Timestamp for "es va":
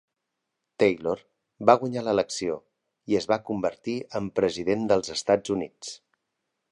3.21-3.39